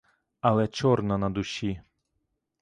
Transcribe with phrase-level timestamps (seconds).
[0.41, 1.81] Але чорно на душі.